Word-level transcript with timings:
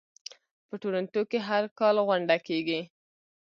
په 0.67 0.75
تورنټو 0.81 1.21
کې 1.31 1.39
هر 1.47 1.63
کال 1.79 1.95
غونډه 2.07 2.37
کیږي. 2.47 2.81